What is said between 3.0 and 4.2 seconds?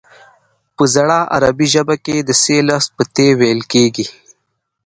ت ویل کیږي